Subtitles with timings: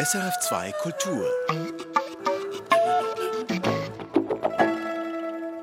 [0.00, 1.28] SRF2 Kultur.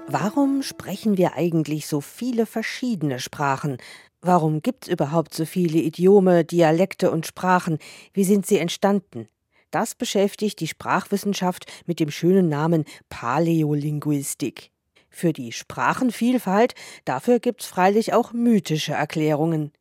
[0.07, 3.77] Warum sprechen wir eigentlich so viele verschiedene Sprachen?
[4.21, 7.79] Warum gibt es überhaupt so viele Idiome, Dialekte und Sprachen?
[8.13, 9.27] Wie sind sie entstanden?
[9.71, 14.69] Das beschäftigt die Sprachwissenschaft mit dem schönen Namen Paläolinguistik.
[15.09, 16.75] Für die Sprachenvielfalt,
[17.05, 19.71] dafür gibt's freilich auch mythische Erklärungen.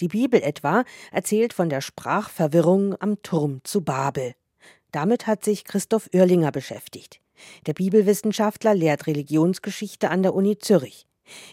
[0.00, 4.34] Die Bibel etwa erzählt von der Sprachverwirrung am Turm zu Babel.
[4.90, 7.20] Damit hat sich Christoph Oerlinger beschäftigt.
[7.66, 11.06] Der Bibelwissenschaftler lehrt Religionsgeschichte an der Uni Zürich.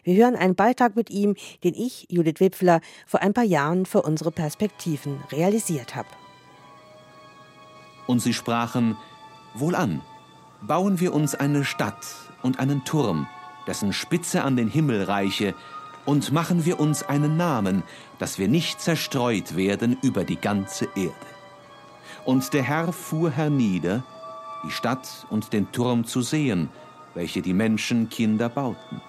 [0.03, 4.01] Wir hören einen Beitrag mit ihm, den ich, Judith Wipfler, vor ein paar Jahren für
[4.01, 6.09] unsere Perspektiven realisiert habe.
[8.07, 8.97] Und sie sprachen,
[9.53, 10.01] Wohlan,
[10.61, 12.05] bauen wir uns eine Stadt
[12.41, 13.27] und einen Turm,
[13.67, 15.53] dessen Spitze an den Himmel reiche,
[16.05, 17.83] und machen wir uns einen Namen,
[18.17, 21.13] dass wir nicht zerstreut werden über die ganze Erde.
[22.25, 24.03] Und der Herr fuhr hernieder,
[24.65, 26.69] die Stadt und den Turm zu sehen,
[27.13, 29.01] welche die Menschenkinder bauten.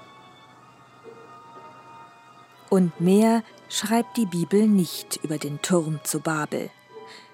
[2.69, 6.70] Und mehr schreibt die Bibel nicht über den Turm zu Babel.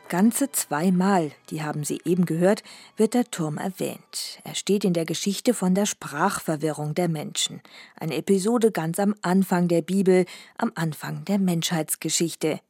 [0.08, 2.62] Ganze zweimal, die haben Sie eben gehört,
[2.96, 4.40] wird der Turm erwähnt.
[4.44, 7.60] Er steht in der Geschichte von der Sprachverwirrung der Menschen.
[7.96, 10.24] Eine Episode ganz am Anfang der Bibel,
[10.58, 12.60] am Anfang der Menschheitsgeschichte.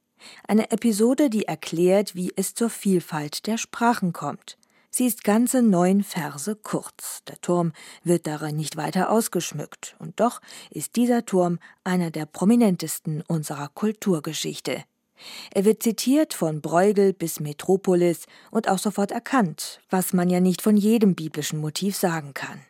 [0.48, 4.56] Eine Episode, die erklärt, wie es zur Vielfalt der Sprachen kommt.
[4.90, 7.22] Sie ist ganze neun Verse kurz.
[7.28, 9.94] Der Turm wird darin nicht weiter ausgeschmückt.
[9.98, 10.40] Und doch
[10.70, 14.84] ist dieser Turm einer der prominentesten unserer Kulturgeschichte.
[15.54, 20.62] Er wird zitiert von Bruegel bis Metropolis und auch sofort erkannt, was man ja nicht
[20.62, 22.60] von jedem biblischen Motiv sagen kann.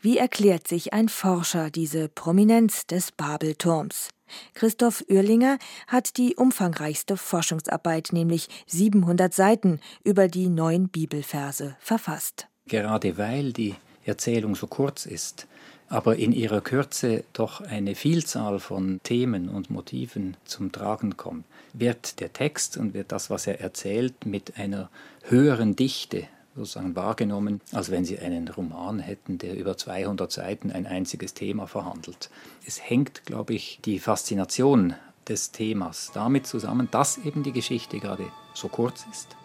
[0.00, 4.08] Wie erklärt sich ein Forscher diese Prominenz des Babelturms?
[4.54, 12.48] Christoph Oerlinger hat die umfangreichste Forschungsarbeit, nämlich 700 Seiten über die neun Bibelverse verfasst.
[12.66, 15.46] Gerade weil die Erzählung so kurz ist,
[15.88, 22.20] aber in ihrer Kürze doch eine Vielzahl von Themen und Motiven zum Tragen kommt, wird
[22.20, 24.90] der Text und wird das, was er erzählt, mit einer
[25.22, 26.24] höheren Dichte
[26.56, 31.66] sozusagen wahrgenommen, als wenn Sie einen Roman hätten, der über 200 Seiten ein einziges Thema
[31.66, 32.30] verhandelt.
[32.66, 34.94] Es hängt, glaube ich, die Faszination
[35.28, 39.36] des Themas damit zusammen, dass eben die Geschichte gerade so kurz ist.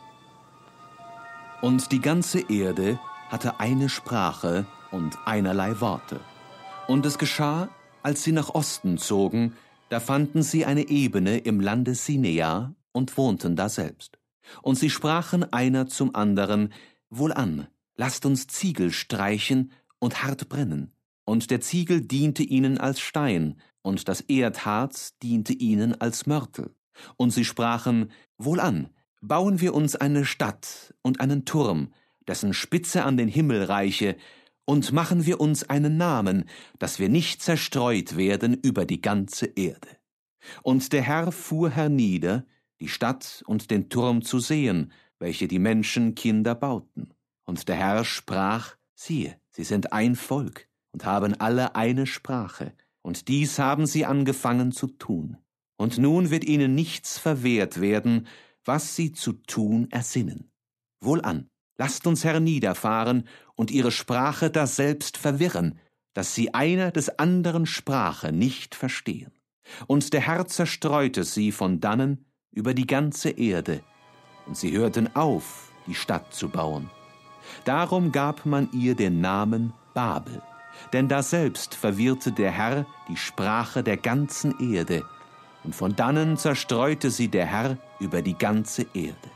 [1.62, 6.20] Und die ganze Erde hatte eine Sprache und einerlei Worte.
[6.92, 7.70] Und es geschah,
[8.04, 9.54] als sie nach Osten zogen,
[9.88, 14.20] da fanden sie eine Ebene im Lande Sinea und wohnten daselbst.
[14.62, 16.74] Und sie sprachen einer zum anderen,
[17.10, 20.92] Wohlan, lasst uns Ziegel streichen und hart brennen.
[21.24, 26.76] Und der Ziegel diente ihnen als Stein, und das Erdharz diente ihnen als Mörtel.
[27.16, 28.90] Und sie sprachen, Wohlan,
[29.22, 31.94] bauen wir uns eine Stadt und einen Turm,
[32.28, 34.18] dessen Spitze an den Himmel reiche,
[34.66, 36.46] und machen wir uns einen Namen,
[36.80, 39.90] dass wir nicht zerstreut werden über die ganze Erde.
[40.64, 42.46] Und der Herr fuhr hernieder,
[42.80, 47.14] die Stadt und den Turm zu sehen, welche die Menschenkinder bauten.
[47.46, 52.74] Und der Herr sprach, siehe, sie sind ein Volk und haben alle eine Sprache,
[53.04, 55.38] und dies haben sie angefangen zu tun.
[55.78, 58.28] Und nun wird ihnen nichts verwehrt werden,
[58.64, 60.52] was sie zu tun ersinnen.
[61.02, 61.50] Wohlan,
[61.82, 65.80] lasst uns herniederfahren und ihre Sprache daselbst verwirren,
[66.14, 69.32] dass sie einer des anderen Sprache nicht verstehen.
[69.88, 73.82] Und der Herr zerstreute sie von dannen über die ganze Erde,
[74.46, 76.92] und sie hörten auf, die Stadt zu bauen.
[77.66, 80.40] Darum gab man ihr den Namen Babel,
[80.94, 85.04] denn daselbst verwirrte der Herr die Sprache der ganzen Erde,
[85.64, 89.31] und von dannen zerstreute sie der Herr über die ganze Erde.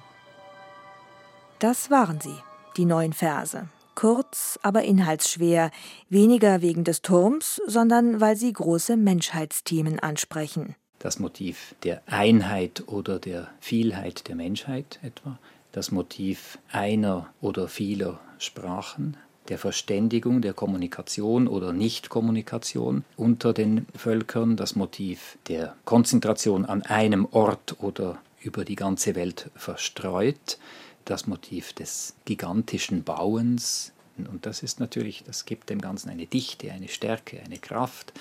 [1.67, 2.35] Das waren sie,
[2.77, 3.67] die neun Verse.
[3.95, 5.71] Kurz, aber inhaltsschwer,
[6.09, 10.75] weniger wegen des Turms, sondern weil sie große Menschheitsthemen ansprechen.
[10.99, 15.39] Das Motiv der Einheit oder der Vielheit der Menschheit etwa,
[15.71, 19.17] das Motiv einer oder vieler Sprachen,
[19.49, 27.27] der Verständigung, der Kommunikation oder Nichtkommunikation unter den Völkern, das Motiv der Konzentration an einem
[27.31, 30.59] Ort oder über die ganze Welt verstreut,
[31.05, 33.93] das Motiv des gigantischen Bauens.
[34.17, 38.13] Und das ist natürlich, das gibt dem Ganzen eine Dichte, eine Stärke, eine Kraft,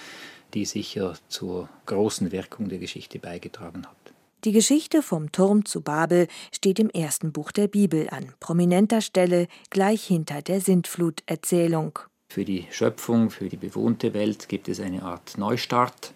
[0.54, 3.96] die sicher zur großen Wirkung der Geschichte beigetragen hat.
[4.44, 9.48] Die Geschichte vom Turm zu Babel steht im ersten Buch der Bibel an prominenter Stelle
[9.70, 11.98] gleich hinter der Sintfluterzählung.
[12.28, 16.12] Für die Schöpfung, für die bewohnte Welt gibt es eine Art Neustart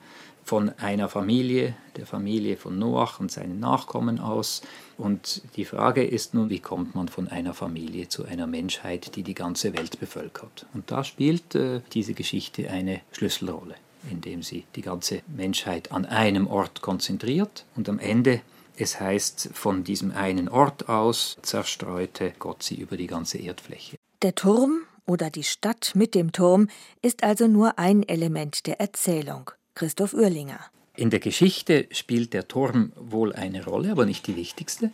[0.48, 4.62] von einer Familie, der Familie von Noach und seinen Nachkommen aus.
[4.96, 9.22] Und die Frage ist nun, wie kommt man von einer Familie zu einer Menschheit, die
[9.22, 10.64] die ganze Welt bevölkert?
[10.72, 13.74] Und da spielt äh, diese Geschichte eine Schlüsselrolle,
[14.10, 18.40] indem sie die ganze Menschheit an einem Ort konzentriert und am Ende
[18.80, 23.98] es heißt, von diesem einen Ort aus zerstreute Gott sie über die ganze Erdfläche.
[24.22, 26.68] Der Turm oder die Stadt mit dem Turm
[27.02, 29.50] ist also nur ein Element der Erzählung.
[29.78, 30.58] Christoph Uerlinger.
[30.96, 34.90] In der Geschichte spielt der Turm wohl eine Rolle, aber nicht die wichtigste.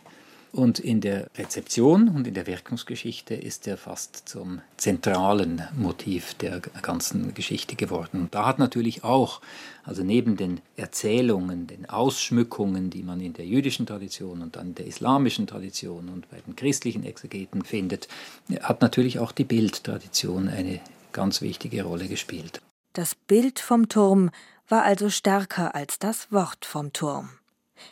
[0.51, 6.59] Und in der Rezeption und in der Wirkungsgeschichte ist er fast zum zentralen Motiv der
[6.59, 8.21] ganzen Geschichte geworden.
[8.21, 9.41] Und da hat natürlich auch,
[9.83, 14.85] also neben den Erzählungen, den Ausschmückungen, die man in der jüdischen Tradition und dann der
[14.85, 18.07] islamischen Tradition und bei den christlichen Exegeten findet,
[18.61, 20.79] hat natürlich auch die Bildtradition eine
[21.11, 22.61] ganz wichtige Rolle gespielt.
[22.95, 24.31] Das Bild vom Turm
[24.69, 27.27] war also stärker als das Wort vom Turm.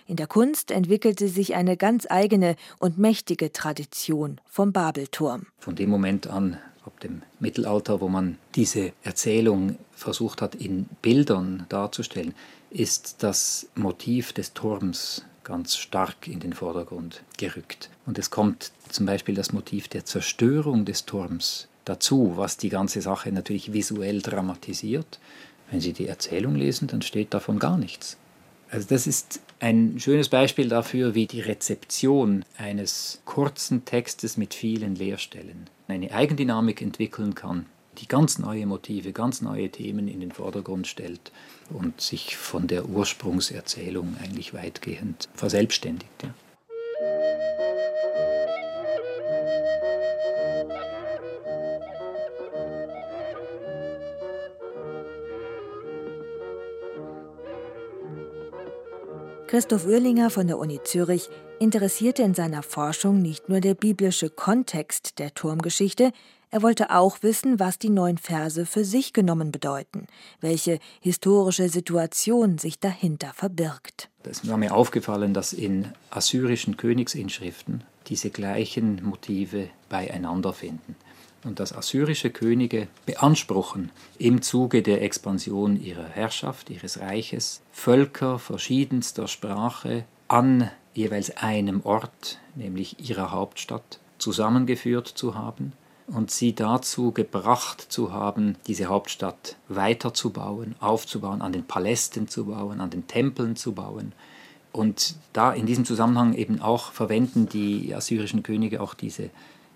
[0.08, 5.48] In der Kunst entwickelte sich eine ganz eigene und mächtige Tradition vom Babelturm.
[5.60, 11.66] Von dem Moment an, ab dem Mittelalter, wo man diese Erzählung versucht hat, in Bildern
[11.68, 12.34] darzustellen,
[12.70, 17.90] ist das Motiv des Turms ganz stark in den Vordergrund gerückt.
[18.06, 23.02] Und es kommt zum Beispiel das Motiv der Zerstörung des Turms dazu, was die ganze
[23.02, 25.20] Sache natürlich visuell dramatisiert.
[25.70, 28.18] Wenn Sie die Erzählung lesen, dann steht davon gar nichts.
[28.70, 34.96] Also das ist ein schönes Beispiel dafür, wie die Rezeption eines kurzen Textes mit vielen
[34.96, 37.68] Leerstellen eine Eigendynamik entwickeln kann,
[38.00, 41.32] die ganz neue Motive, ganz neue Themen in den Vordergrund stellt
[41.70, 46.10] und sich von der Ursprungserzählung eigentlich weitgehend verselbstständigt.
[46.24, 46.34] Ja.
[59.54, 61.30] Christoph Oerlinger von der Uni Zürich
[61.60, 66.12] interessierte in seiner Forschung nicht nur der biblische Kontext der Turmgeschichte,
[66.50, 70.08] er wollte auch wissen, was die neun Verse für sich genommen bedeuten,
[70.42, 74.10] welche historische Situation sich dahinter verbirgt.
[74.24, 80.96] Es war mir aufgefallen, dass in assyrischen Königsinschriften diese gleichen Motive beieinander finden
[81.44, 89.28] und dass assyrische Könige beanspruchen, im Zuge der Expansion ihrer Herrschaft, ihres Reiches, Völker verschiedenster
[89.28, 95.74] Sprache an jeweils einem Ort, nämlich ihrer Hauptstadt, zusammengeführt zu haben
[96.08, 102.82] und sie dazu gebracht zu haben, diese Hauptstadt weiterzubauen, aufzubauen, an den Palästen zu bauen,
[102.82, 104.14] an den Tempeln zu bauen.
[104.72, 109.30] Und da in diesem Zusammenhang eben auch verwenden die assyrischen Könige auch diese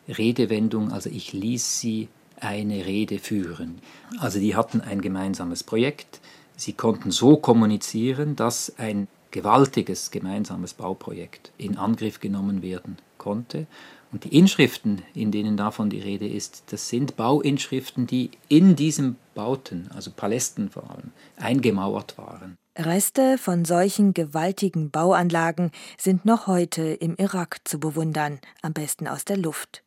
[0.08, 2.10] Redewendung, also ich ließ sie
[2.40, 3.80] eine Rede führen.
[4.20, 6.20] Also die hatten ein gemeinsames Projekt,
[6.56, 13.68] sie konnten so kommunizieren, dass ein gewaltiges gemeinsames Bauprojekt in Angriff genommen werden konnte.
[14.12, 19.18] Und die Inschriften, in denen davon die Rede ist, das sind Bauinschriften, die in diesen
[19.36, 22.56] Bauten, also Palästen vor allem, eingemauert waren.
[22.78, 29.26] Reste von solchen gewaltigen Bauanlagen sind noch heute im Irak zu bewundern, am besten aus
[29.26, 29.84] der Luft.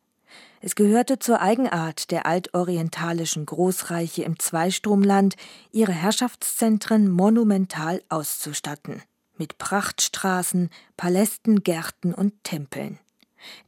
[0.63, 5.35] Es gehörte zur Eigenart der altorientalischen Großreiche im Zweistromland,
[5.71, 9.01] ihre Herrschaftszentren monumental auszustatten.
[9.37, 12.99] Mit Prachtstraßen, Palästen, Gärten und Tempeln.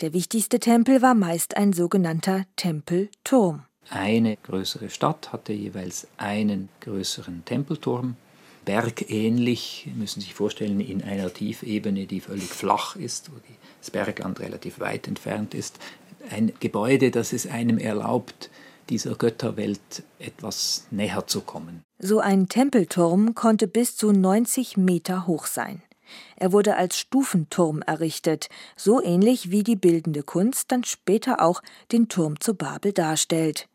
[0.01, 3.63] Der wichtigste Tempel war meist ein sogenannter Tempelturm.
[3.89, 8.17] Eine größere Stadt hatte jeweils einen größeren Tempelturm.
[8.65, 13.35] Bergähnlich, müssen Sie sich vorstellen, in einer Tiefebene, die völlig flach ist, wo
[13.79, 15.79] das Bergland relativ weit entfernt ist,
[16.29, 18.49] ein Gebäude, das es einem erlaubt,
[18.89, 21.83] dieser Götterwelt etwas näher zu kommen.
[21.99, 25.81] So ein Tempelturm konnte bis zu 90 Meter hoch sein.
[26.35, 31.61] Er wurde als Stufenturm errichtet, so ähnlich wie die bildende Kunst dann später auch
[31.91, 33.67] den Turm zu Babel darstellt.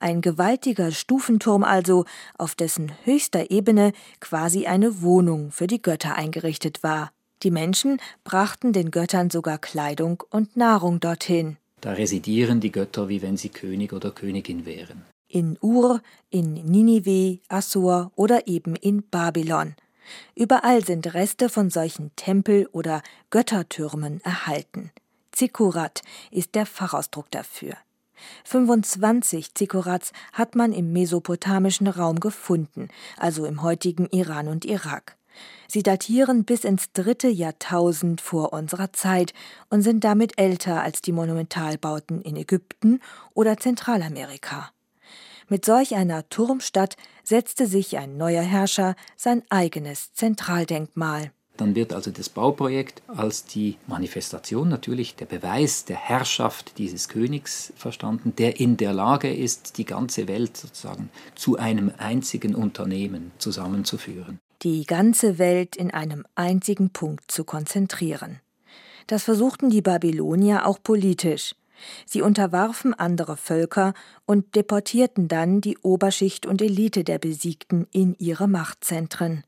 [0.00, 2.04] Ein gewaltiger Stufenturm also,
[2.36, 7.12] auf dessen höchster Ebene quasi eine Wohnung für die Götter eingerichtet war.
[7.42, 11.56] Die Menschen brachten den Göttern sogar Kleidung und Nahrung dorthin.
[11.82, 15.02] Da residieren die Götter, wie wenn sie König oder Königin wären.
[15.26, 19.74] In Ur, in Ninive, Assur oder eben in Babylon.
[20.36, 24.92] Überall sind Reste von solchen Tempel- oder Göttertürmen erhalten.
[25.32, 27.74] Zikurat ist der Fachausdruck dafür.
[28.44, 35.16] 25 Zikurats hat man im mesopotamischen Raum gefunden, also im heutigen Iran und Irak.
[35.68, 39.32] Sie datieren bis ins dritte Jahrtausend vor unserer Zeit
[39.70, 43.00] und sind damit älter als die Monumentalbauten in Ägypten
[43.34, 44.70] oder Zentralamerika.
[45.48, 51.30] Mit solch einer Turmstadt setzte sich ein neuer Herrscher sein eigenes Zentraldenkmal.
[51.58, 57.72] Dann wird also das Bauprojekt als die Manifestation, natürlich der Beweis der Herrschaft dieses Königs
[57.76, 64.38] verstanden, der in der Lage ist, die ganze Welt sozusagen zu einem einzigen Unternehmen zusammenzuführen.
[64.62, 68.40] Die ganze Welt in einem einzigen Punkt zu konzentrieren.
[69.08, 71.56] Das versuchten die Babylonier auch politisch.
[72.06, 73.92] Sie unterwarfen andere Völker
[74.24, 79.42] und deportierten dann die Oberschicht und Elite der Besiegten in ihre Machtzentren.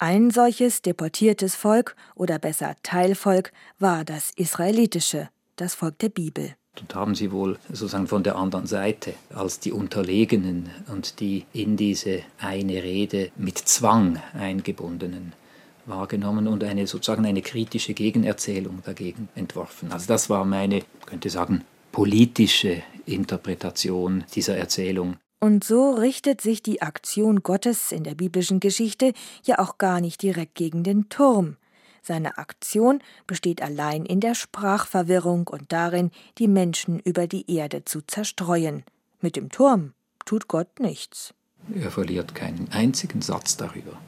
[0.00, 6.56] Ein solches deportiertes Volk oder besser Teilvolk war das israelitische, das Volk der Bibel.
[6.80, 11.76] Und haben sie wohl sozusagen von der anderen Seite als die Unterlegenen und die in
[11.76, 15.32] diese eine Rede mit Zwang eingebundenen
[15.86, 19.92] wahrgenommen und eine sozusagen eine kritische Gegenerzählung dagegen entworfen.
[19.92, 25.16] Also das war meine, könnte sagen, politische Interpretation dieser Erzählung.
[25.40, 29.12] Und so richtet sich die Aktion Gottes in der biblischen Geschichte
[29.44, 31.56] ja auch gar nicht direkt gegen den Turm.
[32.06, 38.00] Seine Aktion besteht allein in der Sprachverwirrung und darin, die Menschen über die Erde zu
[38.00, 38.84] zerstreuen.
[39.20, 39.92] Mit dem Turm
[40.24, 41.34] tut Gott nichts.
[41.74, 43.98] Er verliert keinen einzigen Satz darüber.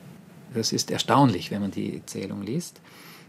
[0.55, 2.81] Das ist erstaunlich, wenn man die Erzählung liest.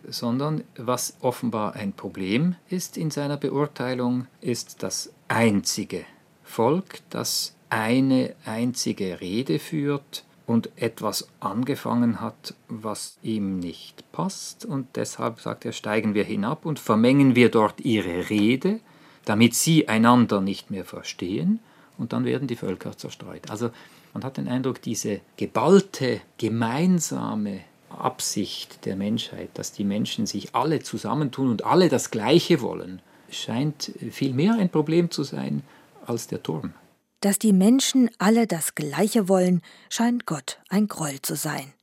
[0.07, 6.05] Sondern was offenbar ein Problem ist in seiner Beurteilung, ist das einzige
[6.43, 14.65] Volk, das eine einzige Rede führt und etwas angefangen hat, was ihm nicht passt.
[14.65, 18.79] Und deshalb sagt er, steigen wir hinab und vermengen wir dort ihre Rede,
[19.25, 21.59] damit sie einander nicht mehr verstehen.
[21.99, 23.51] Und dann werden die Völker zerstreut.
[23.51, 23.69] Also
[24.15, 27.59] man hat den Eindruck, diese geballte, gemeinsame
[27.91, 33.91] Absicht der Menschheit, dass die Menschen sich alle zusammentun und alle das Gleiche wollen, scheint
[34.09, 35.61] viel mehr ein Problem zu sein
[36.07, 36.73] als der Turm.
[37.21, 41.73] Dass die Menschen alle das Gleiche wollen, scheint Gott ein Groll zu sein.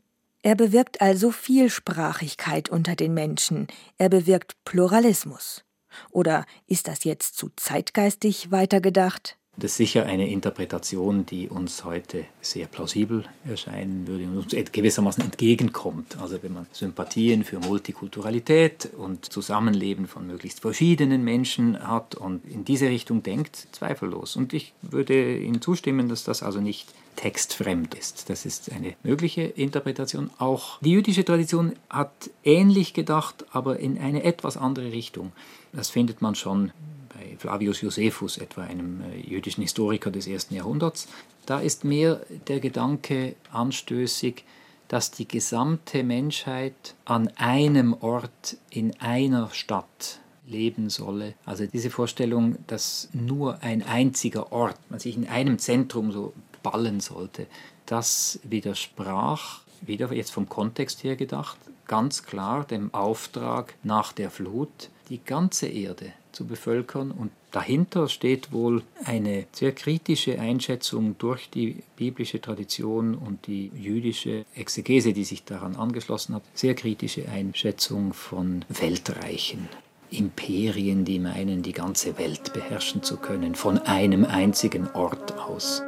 [0.42, 3.66] Er bewirkt also Vielsprachigkeit unter den Menschen,
[3.98, 5.64] er bewirkt Pluralismus.
[6.10, 9.38] Oder ist das jetzt zu zeitgeistig weitergedacht?
[9.58, 15.24] Das ist sicher eine Interpretation, die uns heute sehr plausibel erscheinen würde und uns gewissermaßen
[15.24, 16.18] entgegenkommt.
[16.20, 22.66] Also wenn man Sympathien für Multikulturalität und Zusammenleben von möglichst verschiedenen Menschen hat und in
[22.66, 24.36] diese Richtung denkt, zweifellos.
[24.36, 28.28] Und ich würde Ihnen zustimmen, dass das also nicht textfremd ist.
[28.28, 30.30] Das ist eine mögliche Interpretation.
[30.36, 35.32] Auch die jüdische Tradition hat ähnlich gedacht, aber in eine etwas andere Richtung.
[35.72, 36.72] Das findet man schon
[37.16, 41.08] bei Flavius Josephus, etwa einem äh, jüdischen Historiker des ersten Jahrhunderts.
[41.46, 44.44] Da ist mehr der Gedanke anstößig,
[44.88, 51.34] dass die gesamte Menschheit an einem Ort in einer Stadt leben solle.
[51.44, 57.00] Also diese Vorstellung, dass nur ein einziger Ort, man sich in einem Zentrum so ballen
[57.00, 57.46] sollte,
[57.86, 61.58] das widersprach, wieder jetzt vom Kontext her gedacht,
[61.88, 67.10] ganz klar dem Auftrag nach der Flut, die ganze Erde zu bevölkern.
[67.10, 74.44] Und dahinter steht wohl eine sehr kritische Einschätzung durch die biblische Tradition und die jüdische
[74.54, 79.68] Exegese, die sich daran angeschlossen hat, sehr kritische Einschätzung von Weltreichen.
[80.10, 85.82] Imperien, die meinen, die ganze Welt beherrschen zu können, von einem einzigen Ort aus.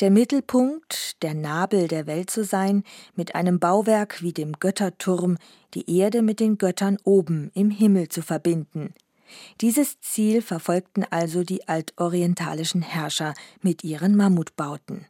[0.00, 2.84] Der Mittelpunkt, der Nabel der Welt zu sein,
[3.14, 5.38] mit einem Bauwerk wie dem Götterturm,
[5.72, 8.92] die Erde mit den Göttern oben im Himmel zu verbinden.
[9.62, 15.06] Dieses Ziel verfolgten also die altorientalischen Herrscher mit ihren Mammutbauten.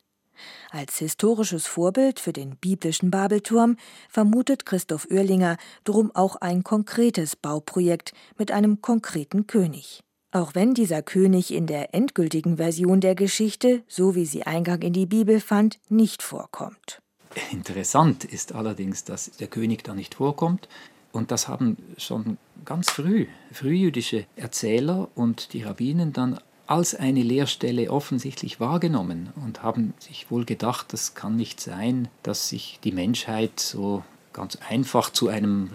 [0.71, 3.78] Als historisches Vorbild für den biblischen Babelturm
[4.09, 10.05] vermutet Christoph Oerlinger drum auch ein konkretes Bauprojekt mit einem konkreten König.
[10.37, 14.93] Auch wenn dieser König in der endgültigen Version der Geschichte, so wie sie Eingang in
[14.93, 17.00] die Bibel fand, nicht vorkommt.
[17.52, 20.69] Interessant ist allerdings, dass der König da nicht vorkommt.
[21.11, 27.90] Und das haben schon ganz früh frühjüdische Erzähler und die Rabbinen dann als eine Leerstelle
[27.90, 33.59] offensichtlich wahrgenommen und haben sich wohl gedacht, das kann nicht sein, dass sich die Menschheit
[33.59, 34.02] so
[34.35, 35.71] ganz einfach zu einem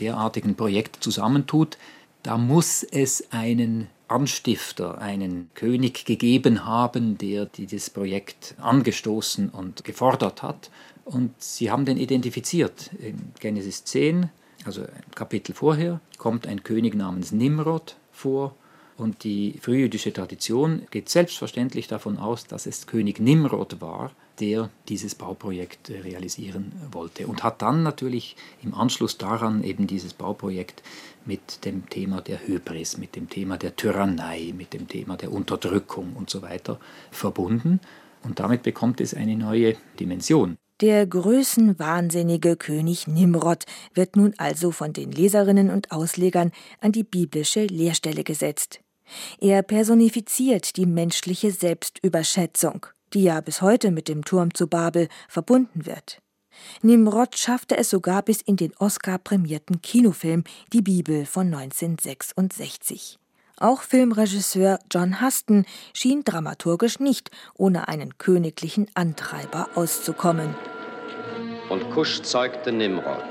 [0.00, 1.78] derartigen Projekt zusammentut.
[2.22, 10.42] Da muss es einen Anstifter, einen König gegeben haben, der dieses Projekt angestoßen und gefordert
[10.42, 10.70] hat.
[11.04, 12.90] Und sie haben den identifiziert.
[12.98, 14.30] In Genesis 10,
[14.64, 18.54] also ein Kapitel vorher, kommt ein König namens Nimrod vor
[19.00, 25.14] Und die frühjüdische Tradition geht selbstverständlich davon aus, dass es König Nimrod war, der dieses
[25.14, 27.26] Bauprojekt äh, realisieren wollte.
[27.26, 30.82] Und hat dann natürlich im Anschluss daran eben dieses Bauprojekt
[31.24, 36.14] mit dem Thema der Hybris, mit dem Thema der Tyrannei, mit dem Thema der Unterdrückung
[36.14, 36.80] und so weiter
[37.10, 37.80] verbunden.
[38.22, 40.56] Und damit bekommt es eine neue Dimension.
[40.80, 47.66] Der größenwahnsinnige König Nimrod wird nun also von den Leserinnen und Auslegern an die biblische
[47.66, 48.80] Lehrstelle gesetzt.
[49.40, 55.86] Er personifiziert die menschliche Selbstüberschätzung, die ja bis heute mit dem Turm zu Babel verbunden
[55.86, 56.20] wird.
[56.82, 63.18] Nimrod schaffte es sogar bis in den Oscar-prämierten Kinofilm Die Bibel von 1966.
[63.58, 70.54] Auch Filmregisseur John Huston schien dramaturgisch nicht ohne einen königlichen Antreiber auszukommen.
[71.68, 73.22] Und Kusch zeugte Nimrod.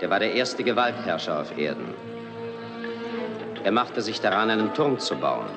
[0.00, 1.94] Der war der erste Gewaltherrscher auf Erden.
[3.64, 5.48] Er machte sich daran, einen Turm zu bauen,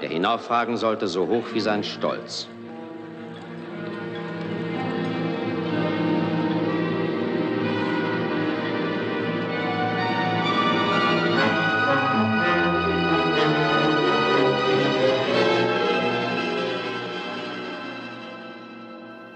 [0.00, 2.48] der hinaufragen sollte so hoch wie sein Stolz.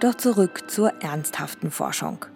[0.05, 2.27] Doch zurück zur ernsthaften Forschung.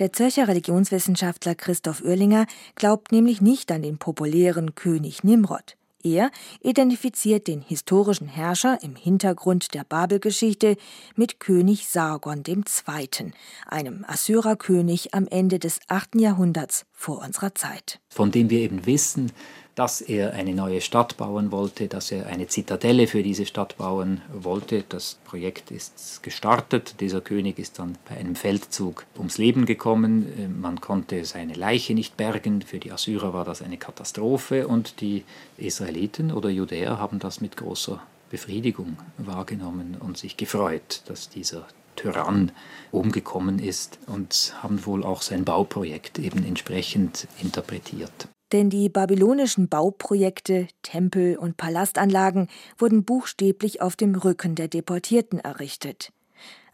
[0.00, 5.76] Der Zürcher Religionswissenschaftler Christoph Oerlinger glaubt nämlich nicht an den populären König Nimrod.
[6.04, 10.76] Er identifiziert den historischen Herrscher im Hintergrund der Babelgeschichte
[11.16, 13.32] mit König Sargon II.,
[13.66, 16.14] einem Assyrerkönig am Ende des 8.
[16.14, 18.00] Jahrhunderts vor unserer Zeit.
[18.10, 19.32] Von dem wir eben wissen,
[19.78, 24.22] dass er eine neue Stadt bauen wollte, dass er eine Zitadelle für diese Stadt bauen
[24.32, 24.82] wollte.
[24.88, 26.96] Das Projekt ist gestartet.
[26.98, 30.58] Dieser König ist dann bei einem Feldzug ums Leben gekommen.
[30.60, 32.62] Man konnte seine Leiche nicht bergen.
[32.62, 35.22] Für die Assyrer war das eine Katastrophe und die
[35.58, 42.50] Israeliten oder Judäer haben das mit großer Befriedigung wahrgenommen und sich gefreut, dass dieser Tyrann
[42.90, 48.28] umgekommen ist und haben wohl auch sein Bauprojekt eben entsprechend interpretiert.
[48.52, 56.12] Denn die babylonischen Bauprojekte, Tempel und Palastanlagen wurden buchstäblich auf dem Rücken der Deportierten errichtet.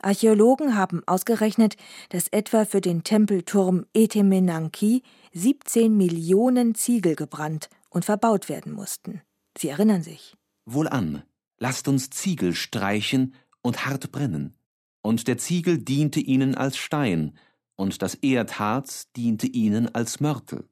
[0.00, 1.76] Archäologen haben ausgerechnet,
[2.10, 9.22] dass etwa für den Tempelturm Etemenanki 17 Millionen Ziegel gebrannt und verbaut werden mussten.
[9.56, 10.36] Sie erinnern sich.
[10.66, 11.22] Wohlan,
[11.58, 14.54] lasst uns Ziegel streichen und hart brennen.
[15.00, 17.36] Und der Ziegel diente ihnen als Stein,
[17.76, 20.68] und das Erdharz diente ihnen als Mörtel.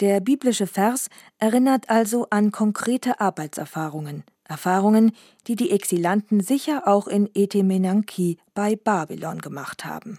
[0.00, 5.12] Der biblische Vers erinnert also an konkrete Arbeitserfahrungen, Erfahrungen,
[5.46, 10.18] die die Exilanten sicher auch in Etemenanki bei Babylon gemacht haben.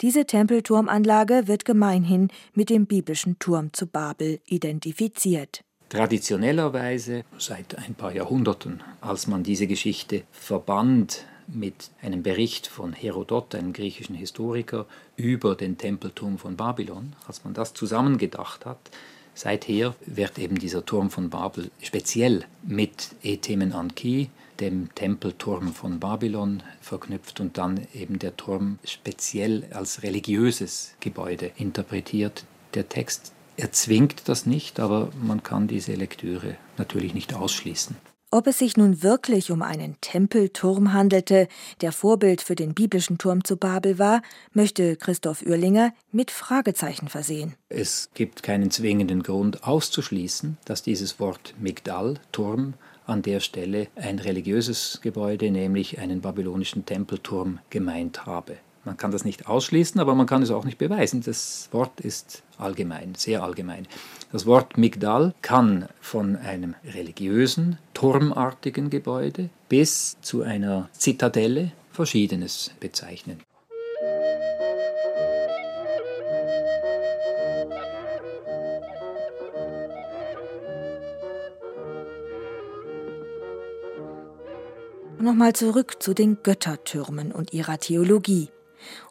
[0.00, 5.62] Diese Tempelturmanlage wird gemeinhin mit dem biblischen Turm zu Babel identifiziert.
[5.90, 13.54] Traditionellerweise seit ein paar Jahrhunderten, als man diese Geschichte verband mit einem Bericht von Herodot,
[13.54, 18.78] einem griechischen Historiker, über den Tempelturm von Babylon, als man das zusammengedacht hat,
[19.34, 24.30] seither wird eben dieser Turm von Babel speziell mit Etemen Anki,
[24.60, 32.44] dem Tempelturm von Babylon, verknüpft und dann eben der Turm speziell als religiöses Gebäude interpretiert.
[32.74, 37.96] Der Text erzwingt das nicht, aber man kann diese Lektüre natürlich nicht ausschließen.
[38.34, 41.46] Ob es sich nun wirklich um einen Tempelturm handelte,
[41.82, 47.54] der Vorbild für den biblischen Turm zu Babel war, möchte Christoph Uerlinger mit Fragezeichen versehen.
[47.68, 52.74] Es gibt keinen zwingenden Grund auszuschließen, dass dieses Wort Migdal, Turm,
[53.06, 58.56] an der Stelle ein religiöses Gebäude, nämlich einen babylonischen Tempelturm, gemeint habe.
[58.84, 61.22] Man kann das nicht ausschließen, aber man kann es auch nicht beweisen.
[61.22, 63.86] Das Wort ist allgemein, sehr allgemein.
[64.30, 73.40] Das Wort Migdal kann von einem religiösen, turmartigen Gebäude bis zu einer Zitadelle Verschiedenes bezeichnen.
[85.20, 88.50] Nochmal zurück zu den Göttertürmen und ihrer Theologie.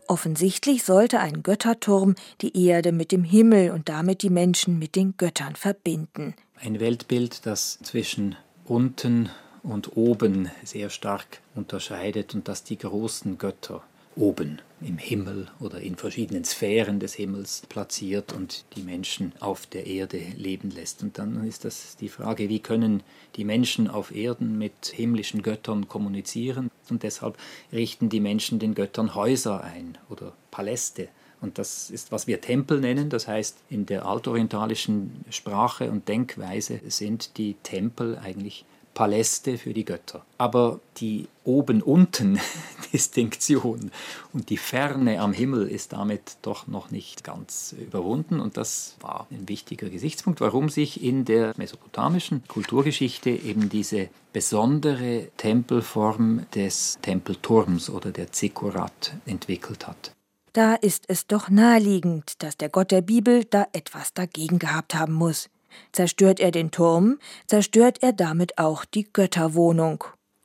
[0.07, 5.15] Offensichtlich sollte ein Götterturm die Erde mit dem Himmel und damit die Menschen mit den
[5.17, 6.35] Göttern verbinden.
[6.59, 9.29] Ein Weltbild, das zwischen unten
[9.63, 13.81] und oben sehr stark unterscheidet und das die großen Götter
[14.15, 19.87] oben im Himmel oder in verschiedenen Sphären des Himmels platziert und die Menschen auf der
[19.87, 21.03] Erde leben lässt.
[21.03, 23.03] Und dann ist das die Frage, wie können
[23.35, 26.69] die Menschen auf Erden mit himmlischen Göttern kommunizieren?
[26.89, 27.37] Und deshalb
[27.71, 31.09] richten die Menschen den Göttern Häuser ein oder Paläste
[31.41, 33.09] Und das ist, was wir Tempel nennen.
[33.09, 39.85] Das heißt, in der altorientalischen Sprache und Denkweise sind die Tempel eigentlich Paläste für die
[39.85, 40.23] Götter.
[40.37, 43.91] Aber die Oben-Unten-Distinktion
[44.33, 48.39] und die Ferne am Himmel ist damit doch noch nicht ganz überwunden.
[48.39, 55.29] Und das war ein wichtiger Gesichtspunkt, warum sich in der mesopotamischen Kulturgeschichte eben diese besondere
[55.37, 60.13] Tempelform des Tempelturms oder der Zikkurat entwickelt hat.
[60.53, 65.13] Da ist es doch naheliegend, dass der Gott der Bibel da etwas dagegen gehabt haben
[65.13, 65.49] muss.
[65.91, 70.03] Zerstört er den Turm, zerstört er damit auch die Götterwohnung.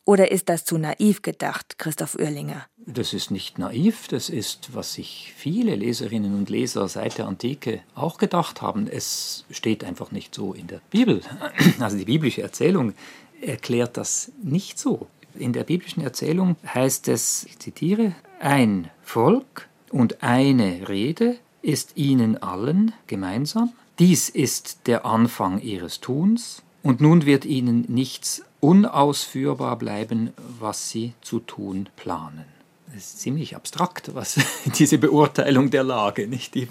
[0.09, 2.65] Oder ist das zu naiv gedacht, Christoph Oerlinger?
[2.79, 7.83] Das ist nicht naiv, das ist, was sich viele Leserinnen und Leser seit der Antike
[7.95, 8.87] auch gedacht haben.
[8.87, 11.21] Es steht einfach nicht so in der Bibel.
[11.79, 12.95] Also die biblische Erzählung
[13.43, 15.09] erklärt das nicht so.
[15.35, 22.43] In der biblischen Erzählung heißt es, ich zitiere, ein Volk und eine Rede ist ihnen
[22.43, 30.33] allen gemeinsam dies ist der Anfang ihres Tuns, und nun wird ihnen nichts unausführbar bleiben,
[30.59, 32.45] was sie zu tun planen.
[32.87, 34.41] Das ist ziemlich abstrakt, was
[34.79, 36.67] diese Beurteilung der Lage, nicht die,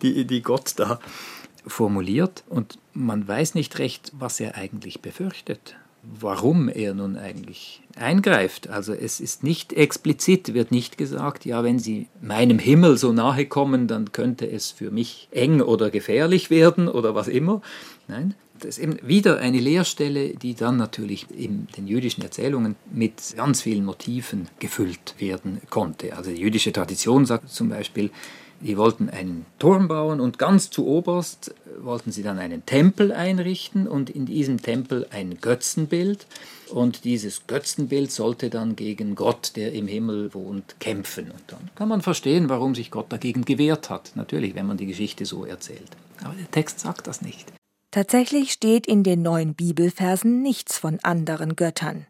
[0.00, 1.00] die, die Gott da
[1.66, 2.44] formuliert.
[2.48, 8.68] Und man weiß nicht recht, was er eigentlich befürchtet warum er nun eigentlich eingreift.
[8.68, 13.46] Also es ist nicht explizit, wird nicht gesagt, ja, wenn Sie meinem Himmel so nahe
[13.46, 17.62] kommen, dann könnte es für mich eng oder gefährlich werden oder was immer.
[18.08, 23.34] Nein, das ist eben wieder eine Leerstelle, die dann natürlich in den jüdischen Erzählungen mit
[23.36, 26.16] ganz vielen Motiven gefüllt werden konnte.
[26.16, 28.10] Also die jüdische Tradition sagt zum Beispiel,
[28.62, 33.88] die wollten einen Turm bauen und ganz zu oberst wollten sie dann einen Tempel einrichten
[33.88, 36.26] und in diesem Tempel ein Götzenbild.
[36.70, 41.30] Und dieses Götzenbild sollte dann gegen Gott, der im Himmel wohnt, kämpfen.
[41.30, 44.12] Und dann kann man verstehen, warum sich Gott dagegen gewehrt hat.
[44.14, 45.90] Natürlich, wenn man die Geschichte so erzählt.
[46.24, 47.52] Aber der Text sagt das nicht.
[47.90, 52.06] Tatsächlich steht in den neuen Bibelversen nichts von anderen Göttern.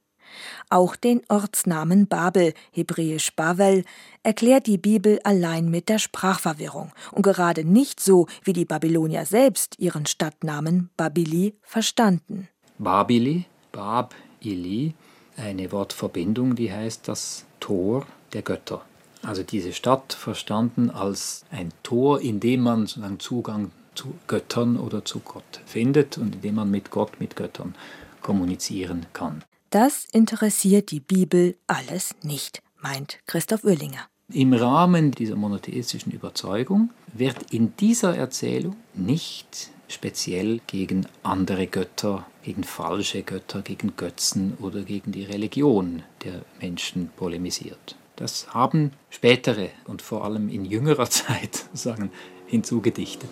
[0.71, 3.85] Auch den Ortsnamen Babel, hebräisch Bavel,
[4.23, 9.79] erklärt die Bibel allein mit der Sprachverwirrung und gerade nicht so, wie die Babylonier selbst
[9.79, 12.49] ihren Stadtnamen Babili verstanden.
[12.79, 14.95] Babili, Bab, Ili,
[15.37, 18.83] eine Wortverbindung, die heißt das Tor der Götter.
[19.23, 25.05] Also diese Stadt verstanden als ein Tor, in dem man sozusagen Zugang zu Göttern oder
[25.05, 27.75] zu Gott findet und in dem man mit Gott, mit Göttern
[28.21, 29.45] kommunizieren kann.
[29.72, 34.06] Das interessiert die Bibel alles nicht, meint Christoph Oerlinger.
[34.30, 42.64] Im Rahmen dieser monotheistischen Überzeugung wird in dieser Erzählung nicht speziell gegen andere Götter, gegen
[42.64, 47.96] falsche Götter, gegen Götzen oder gegen die Religion der Menschen polemisiert.
[48.16, 52.11] Das haben spätere und vor allem in jüngerer Zeit sagen,
[52.46, 53.30] hinzugedichtet.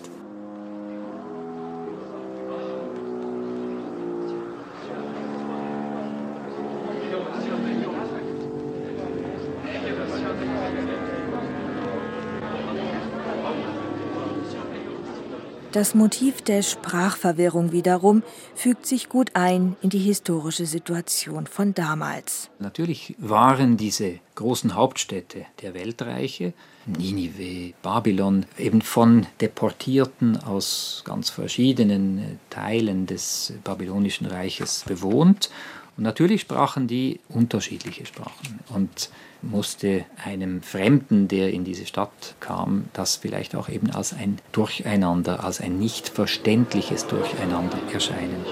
[15.71, 18.23] Das Motiv der Sprachverwirrung wiederum
[18.55, 22.49] fügt sich gut ein in die historische Situation von damals.
[22.59, 26.51] Natürlich waren diese großen Hauptstädte der Weltreiche,
[26.85, 35.49] Ninive, Babylon, eben von Deportierten aus ganz verschiedenen Teilen des babylonischen Reiches bewohnt.
[35.97, 38.59] Und natürlich sprachen die unterschiedliche Sprachen.
[38.69, 39.09] Und
[39.41, 45.43] musste einem Fremden, der in diese Stadt kam, das vielleicht auch eben als ein Durcheinander,
[45.43, 48.45] als ein nicht verständliches Durcheinander erscheinen.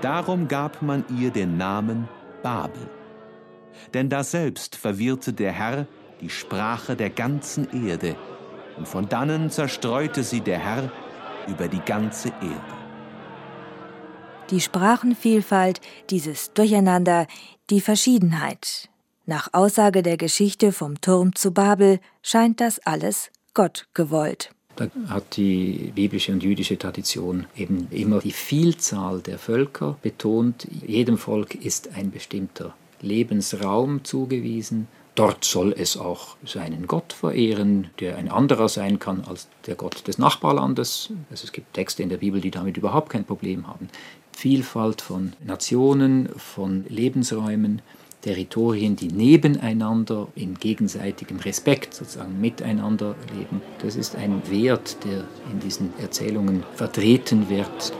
[0.00, 2.08] Darum gab man ihr den Namen
[2.42, 2.88] Babel.
[3.92, 5.86] Denn daselbst verwirrte der Herr
[6.20, 8.16] die Sprache der ganzen Erde,
[8.76, 10.90] und von dannen zerstreute sie der Herr
[11.48, 12.76] über die ganze Erde.
[14.50, 15.80] Die Sprachenvielfalt,
[16.10, 17.26] dieses Durcheinander,
[17.70, 18.88] die Verschiedenheit.
[19.24, 24.50] Nach Aussage der Geschichte vom Turm zu Babel scheint das alles Gott gewollt.
[24.76, 30.68] Da hat die biblische und jüdische Tradition eben immer die Vielzahl der Völker betont.
[30.86, 34.86] Jedem Volk ist ein bestimmter Lebensraum zugewiesen.
[35.16, 40.06] Dort soll es auch seinen Gott verehren, der ein anderer sein kann als der Gott
[40.06, 41.10] des Nachbarlandes.
[41.30, 43.88] Also es gibt Texte in der Bibel, die damit überhaupt kein Problem haben.
[44.32, 47.80] Vielfalt von Nationen, von Lebensräumen,
[48.20, 53.62] Territorien, die nebeneinander in gegenseitigem Respekt sozusagen miteinander leben.
[53.80, 57.94] Das ist ein Wert, der in diesen Erzählungen vertreten wird.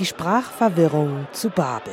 [0.00, 1.92] Die Sprachverwirrung zu Babel.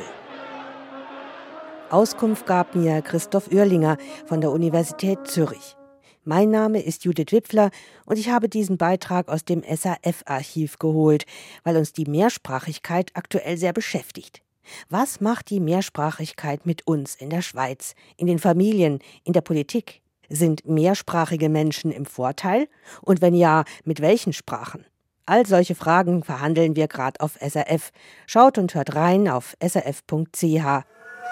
[1.90, 5.76] Auskunft gab mir Christoph Oerlinger von der Universität Zürich.
[6.24, 7.70] Mein Name ist Judith Wipfler
[8.06, 11.26] und ich habe diesen Beitrag aus dem SAF-Archiv geholt,
[11.64, 14.40] weil uns die Mehrsprachigkeit aktuell sehr beschäftigt.
[14.88, 20.00] Was macht die Mehrsprachigkeit mit uns in der Schweiz, in den Familien, in der Politik?
[20.30, 22.68] Sind mehrsprachige Menschen im Vorteil?
[23.02, 24.86] Und wenn ja, mit welchen Sprachen?
[25.28, 27.90] All solche Fragen verhandeln wir gerade auf SRF.
[28.26, 30.84] Schaut und hört rein auf srf.ch.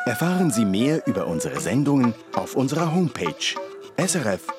[0.05, 3.55] Erfahren Sie mehr über unsere Sendungen auf unserer Homepage
[3.99, 4.57] srf.ch-kultur.